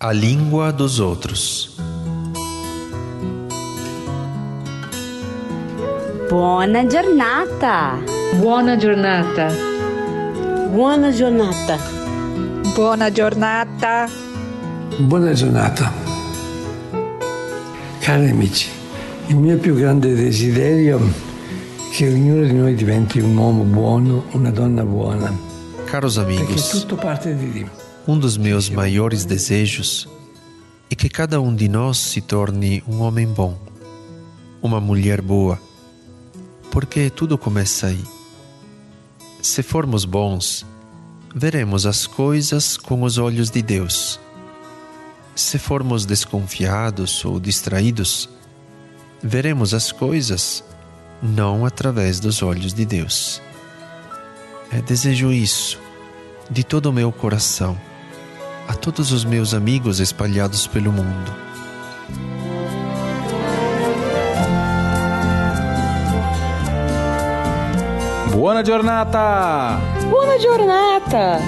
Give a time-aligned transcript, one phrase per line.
[0.00, 1.76] A língua dos outros.
[6.30, 7.98] Buona giornata.
[8.38, 9.48] Buona giornata.
[10.70, 11.78] Buona giornata.
[12.76, 14.08] Buona giornata.
[14.98, 15.92] Buona giornata.
[17.98, 18.70] Cari amici,
[19.26, 24.52] il mio più grande desiderio è che ognuno di noi diventi un uomo buono, una
[24.52, 25.36] donna buona.
[25.86, 27.77] Caros Perché amigos, tutto parte di Dio.
[28.08, 30.08] Um dos meus maiores desejos
[30.90, 33.58] é que cada um de nós se torne um homem bom,
[34.62, 35.60] uma mulher boa,
[36.70, 38.02] porque tudo começa aí.
[39.42, 40.64] Se formos bons,
[41.34, 44.18] veremos as coisas com os olhos de Deus.
[45.36, 48.26] Se formos desconfiados ou distraídos,
[49.22, 50.64] veremos as coisas
[51.22, 53.42] não através dos olhos de Deus.
[54.72, 55.78] Eu desejo isso
[56.50, 57.78] de todo o meu coração
[58.68, 61.32] a todos os meus amigos espalhados pelo mundo.
[68.30, 69.80] Buona giornata!
[70.10, 71.40] Buona giornata.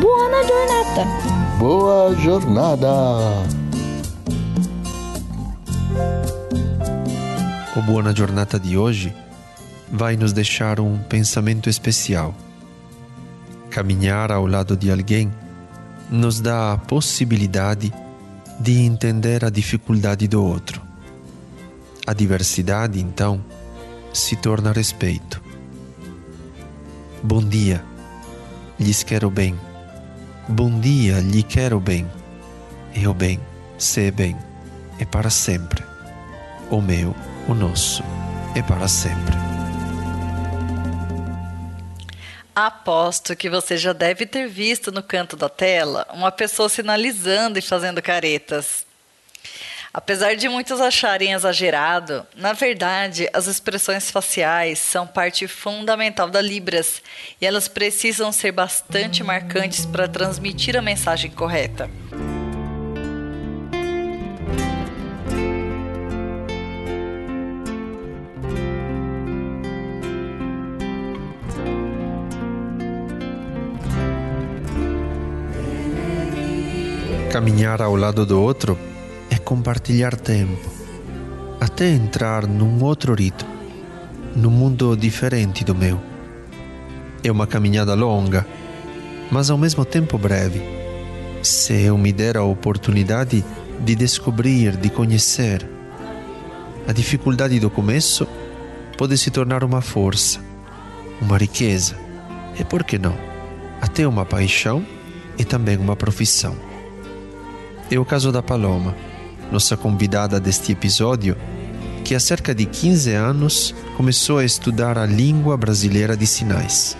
[0.00, 1.34] Buona giornata.
[1.58, 2.88] Boa jornada!
[7.76, 9.14] O Buona Giornata de hoje
[9.90, 12.34] vai nos deixar um pensamento especial.
[13.68, 15.32] Caminhar ao lado de alguém
[16.14, 17.92] nos dá a possibilidade
[18.60, 20.80] de entender a dificuldade do outro.
[22.06, 23.44] A diversidade, então,
[24.12, 25.42] se torna respeito.
[27.20, 27.84] Bom dia,
[28.78, 29.58] lhes quero bem.
[30.48, 32.06] Bom dia, lhe quero bem.
[32.94, 33.40] E o bem,
[33.76, 34.36] se é bem,
[35.00, 35.82] é para sempre.
[36.70, 37.14] O meu,
[37.48, 38.04] o nosso,
[38.54, 39.53] é para sempre.
[42.54, 47.62] Aposto que você já deve ter visto no canto da tela uma pessoa sinalizando e
[47.62, 48.86] fazendo caretas.
[49.92, 57.02] Apesar de muitos acharem exagerado, na verdade, as expressões faciais são parte fundamental da Libras
[57.40, 61.88] e elas precisam ser bastante marcantes para transmitir a mensagem correta.
[77.34, 78.78] Caminhar ao lado do outro
[79.28, 80.70] é compartilhar tempo,
[81.60, 83.50] até entrar num outro ritmo,
[84.36, 86.00] num mundo diferente do meu.
[87.24, 88.46] É uma caminhada longa,
[89.32, 90.62] mas ao mesmo tempo breve.
[91.42, 93.44] Se eu me der a oportunidade
[93.80, 95.68] de descobrir, de conhecer,
[96.86, 98.28] a dificuldade do começo
[98.96, 100.38] pode se tornar uma força,
[101.20, 101.96] uma riqueza
[102.56, 103.18] e, por que não,
[103.80, 104.86] até uma paixão
[105.36, 106.73] e também uma profissão.
[107.94, 108.92] É o caso da Paloma,
[109.52, 111.36] nossa convidada deste episódio,
[112.02, 116.96] que há cerca de 15 anos começou a estudar a língua brasileira de sinais.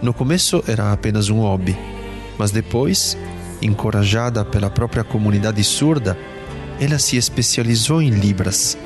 [0.00, 1.76] No começo era apenas um hobby,
[2.38, 3.18] mas depois,
[3.60, 6.16] encorajada pela própria comunidade surda,
[6.80, 8.78] ela se especializou em Libras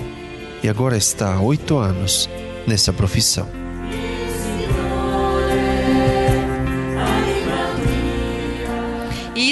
[0.60, 2.28] e agora está há oito anos
[2.66, 3.55] nessa profissão.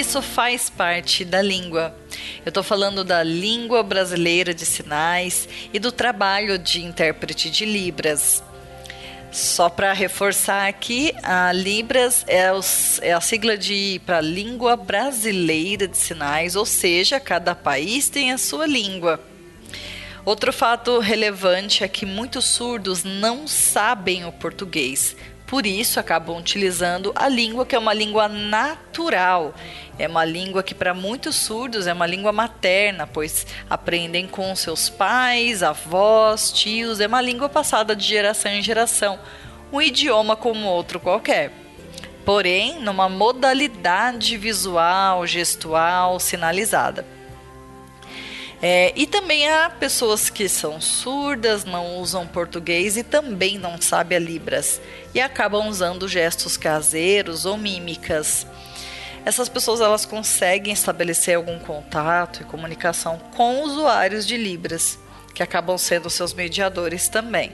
[0.04, 1.96] Isso faz parte da língua.
[2.44, 8.44] Eu estou falando da língua brasileira de sinais e do trabalho de intérprete de Libras.
[9.32, 15.88] Só para reforçar aqui, a Libras é, os, é a sigla de para língua brasileira
[15.88, 19.18] de sinais, ou seja, cada país tem a sua língua.
[20.22, 27.12] Outro fato relevante é que muitos surdos não sabem o português, por isso acabam utilizando
[27.14, 29.54] a língua que é uma língua natural.
[29.98, 34.88] É uma língua que para muitos surdos é uma língua materna, pois aprendem com seus
[34.88, 39.18] pais, avós, tios, é uma língua passada de geração em geração,
[39.72, 41.52] um idioma como outro qualquer.
[42.24, 47.13] Porém, numa modalidade visual, gestual, sinalizada.
[48.62, 54.16] É, e também há pessoas que são surdas, não usam português e também não sabem
[54.16, 54.80] a Libras
[55.14, 58.46] e acabam usando gestos caseiros ou mímicas.
[59.24, 64.98] Essas pessoas elas conseguem estabelecer algum contato e comunicação com usuários de Libras,
[65.34, 67.52] que acabam sendo seus mediadores também.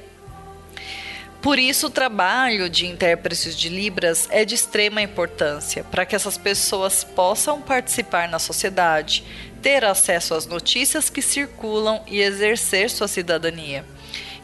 [1.41, 6.37] Por isso, o trabalho de intérpretes de Libras é de extrema importância para que essas
[6.37, 9.25] pessoas possam participar na sociedade,
[9.63, 13.85] ter acesso às notícias que circulam e exercer sua cidadania.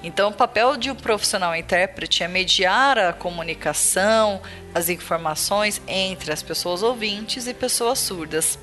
[0.03, 4.41] Então, o papel de um profissional intérprete é mediar a comunicação,
[4.75, 8.59] as informações entre as pessoas ouvintes e pessoas surdas.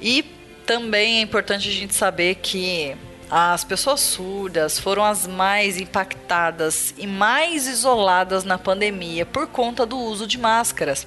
[0.00, 0.22] E
[0.66, 2.96] também é importante a gente saber que
[3.34, 9.98] as pessoas surdas foram as mais impactadas e mais isoladas na pandemia por conta do
[9.98, 11.06] uso de máscaras.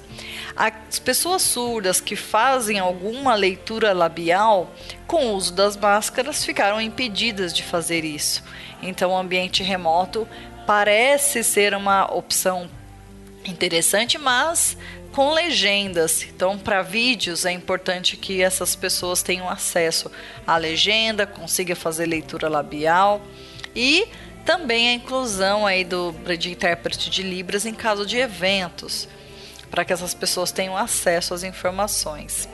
[0.56, 4.74] As pessoas surdas que fazem alguma leitura labial
[5.06, 8.42] com o uso das máscaras ficaram impedidas de fazer isso.
[8.82, 10.26] Então, o ambiente remoto
[10.66, 12.68] parece ser uma opção
[13.44, 14.76] interessante, mas
[15.16, 16.24] com legendas.
[16.24, 20.12] Então, para vídeos é importante que essas pessoas tenham acesso
[20.46, 23.22] à legenda, consiga fazer leitura labial
[23.74, 24.06] e
[24.44, 29.08] também a inclusão aí do de intérprete de libras em caso de eventos,
[29.70, 32.46] para que essas pessoas tenham acesso às informações.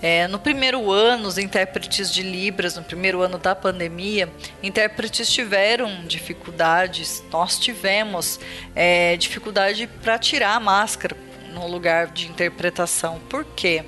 [0.00, 4.28] É, no primeiro ano, os intérpretes de Libras, no primeiro ano da pandemia,
[4.62, 8.38] intérpretes tiveram dificuldades, nós tivemos
[8.76, 11.16] é, dificuldade para tirar a máscara
[11.52, 13.18] no lugar de interpretação.
[13.28, 13.84] Por quê?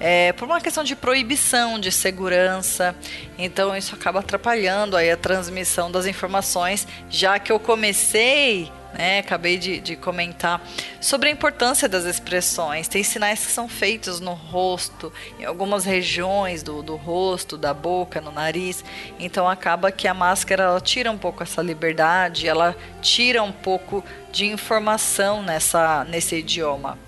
[0.00, 2.94] É, por uma questão de proibição, de segurança.
[3.38, 9.18] Então isso acaba atrapalhando aí a transmissão das informações, já que eu comecei né?
[9.18, 10.62] Acabei de, de comentar
[11.00, 12.88] sobre a importância das expressões.
[12.88, 18.20] Tem sinais que são feitos no rosto, em algumas regiões do, do rosto, da boca,
[18.20, 18.84] no nariz.
[19.18, 24.02] Então acaba que a máscara ela tira um pouco essa liberdade, ela tira um pouco
[24.32, 26.98] de informação nessa, nesse idioma.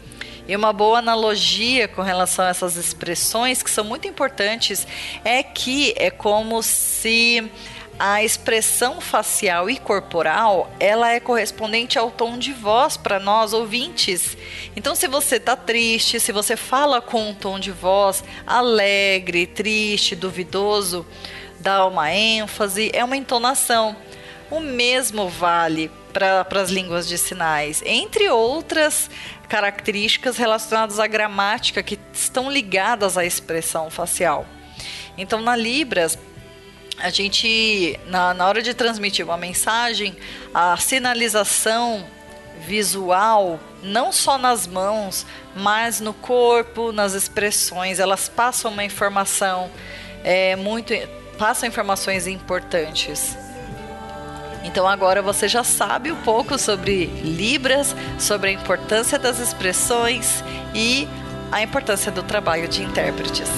[0.48, 4.86] E uma boa analogia com relação a essas expressões que são muito importantes
[5.24, 7.50] é que é como se
[7.98, 14.36] a expressão facial e corporal, ela é correspondente ao tom de voz para nós ouvintes.
[14.76, 20.14] Então, se você está triste, se você fala com um tom de voz alegre, triste,
[20.14, 21.06] duvidoso,
[21.58, 23.96] dá uma ênfase, é uma entonação.
[24.50, 29.10] O mesmo vale para as línguas de sinais, entre outras
[29.48, 34.46] características relacionadas à gramática que estão ligadas à expressão facial.
[35.18, 36.18] Então, na Libras,
[36.98, 40.16] a gente, na, na hora de transmitir uma mensagem,
[40.54, 42.06] a sinalização
[42.66, 49.70] visual, não só nas mãos, mas no corpo, nas expressões, elas passam uma informação
[50.24, 50.92] é, muito,
[51.38, 53.36] passam informações importantes.
[54.64, 60.42] Então agora você já sabe um pouco sobre Libras, sobre a importância das expressões
[60.74, 61.06] e
[61.52, 63.48] a importância do trabalho de intérpretes.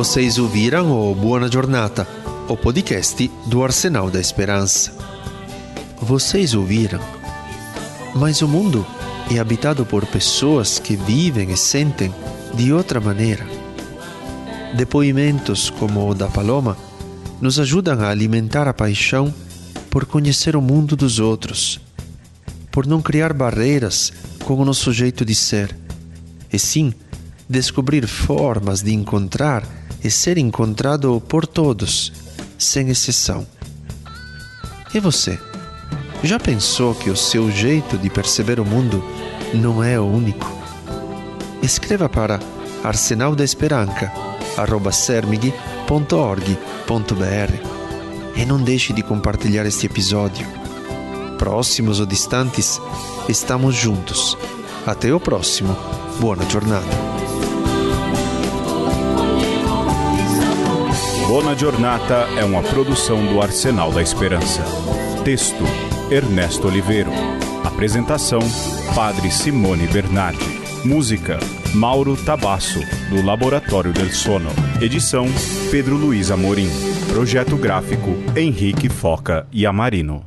[0.00, 2.08] Vocês ouviram o Buona Giornata,
[2.48, 4.94] o podcast do Arsenal da Esperança.
[6.00, 6.98] Vocês ouviram?
[8.16, 8.86] Mas o mundo
[9.30, 12.14] é habitado por pessoas que vivem e sentem
[12.54, 13.46] de outra maneira.
[14.74, 16.78] Depoimentos como o da Paloma
[17.38, 19.34] nos ajudam a alimentar a paixão
[19.90, 21.78] por conhecer o mundo dos outros,
[22.72, 24.10] por não criar barreiras
[24.46, 25.76] com o nosso jeito de ser,
[26.50, 26.94] e sim
[27.46, 32.12] descobrir formas de encontrar e ser encontrado por todos,
[32.58, 33.46] sem exceção.
[34.94, 35.38] E você?
[36.22, 39.02] Já pensou que o seu jeito de perceber o mundo
[39.54, 40.46] não é o único?
[41.62, 42.40] Escreva para
[42.82, 43.44] arsenal da
[48.36, 50.46] e não deixe de compartilhar este episódio.
[51.38, 52.80] Próximos ou distantes,
[53.28, 54.36] estamos juntos.
[54.86, 55.76] Até o próximo.
[56.20, 57.29] Boa jornada.
[61.30, 64.64] Bona Giornata é uma produção do Arsenal da Esperança.
[65.24, 65.62] Texto:
[66.10, 67.12] Ernesto Oliveiro.
[67.64, 68.40] Apresentação:
[68.96, 70.44] Padre Simone Bernardi.
[70.84, 71.38] Música:
[71.72, 74.50] Mauro Tabasso, do Laboratório del Sono.
[74.80, 75.26] Edição:
[75.70, 76.68] Pedro Luiz Amorim.
[77.12, 80.26] Projeto gráfico: Henrique Foca e Amarino.